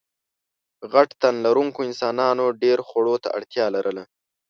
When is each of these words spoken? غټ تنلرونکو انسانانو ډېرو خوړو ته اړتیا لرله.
غټ 0.93 1.09
تنلرونکو 1.21 1.79
انسانانو 1.87 2.45
ډېرو 2.61 2.83
خوړو 2.89 3.15
ته 3.23 3.27
اړتیا 3.37 3.65
لرله. 3.75 4.03